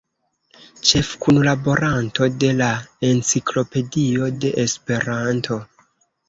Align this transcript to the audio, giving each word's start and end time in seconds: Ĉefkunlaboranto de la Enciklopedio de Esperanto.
Ĉefkunlaboranto 0.91 2.29
de 2.43 2.49
la 2.61 2.69
Enciklopedio 3.11 4.31
de 4.47 4.53
Esperanto. 4.65 5.61